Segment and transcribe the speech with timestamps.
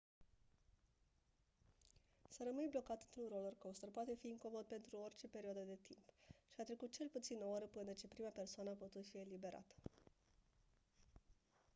[2.29, 6.07] să rămâni blocat într-un roller-coaster poate fi incomod pentru orice perioadă de timp
[6.53, 9.75] și a trecut cel puțin o oră până ce prima persoană a putut fi eliberată